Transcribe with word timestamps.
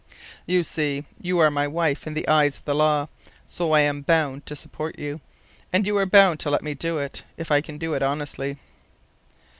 You 0.47 0.63
see, 0.63 1.05
you 1.21 1.37
are 1.37 1.51
my 1.51 1.67
wife 1.67 2.07
in 2.07 2.15
the 2.15 2.27
eyes 2.27 2.57
of 2.57 2.65
the 2.65 2.73
law, 2.73 3.07
so 3.47 3.75
I'm 3.75 4.01
bound 4.01 4.47
to 4.47 4.55
support 4.55 4.97
you. 4.97 5.21
And 5.71 5.85
you're 5.85 6.07
bound 6.07 6.39
to 6.39 6.49
let 6.49 6.63
me 6.63 6.73
do 6.73 6.97
it, 6.97 7.21
if 7.37 7.51
I 7.51 7.61
can 7.61 7.77
do 7.77 7.93
it 7.93 8.01
honestly." 8.01 8.57